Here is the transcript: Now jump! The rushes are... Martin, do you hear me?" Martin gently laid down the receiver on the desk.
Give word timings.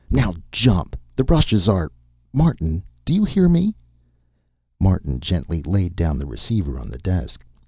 Now 0.09 0.33
jump! 0.51 0.95
The 1.15 1.23
rushes 1.25 1.69
are... 1.69 1.91
Martin, 2.33 2.81
do 3.05 3.13
you 3.13 3.23
hear 3.23 3.47
me?" 3.47 3.75
Martin 4.79 5.19
gently 5.19 5.61
laid 5.61 5.95
down 5.95 6.17
the 6.17 6.25
receiver 6.25 6.79
on 6.79 6.89
the 6.89 6.97
desk. 6.97 7.45